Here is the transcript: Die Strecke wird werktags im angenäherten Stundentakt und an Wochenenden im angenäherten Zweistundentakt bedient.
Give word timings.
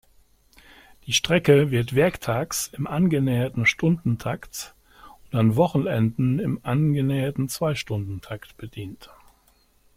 Die 1.05 1.13
Strecke 1.13 1.69
wird 1.69 1.93
werktags 1.93 2.71
im 2.73 2.87
angenäherten 2.87 3.67
Stundentakt 3.67 4.73
und 5.31 5.37
an 5.37 5.55
Wochenenden 5.57 6.39
im 6.39 6.59
angenäherten 6.63 7.49
Zweistundentakt 7.49 8.57
bedient. 8.57 9.11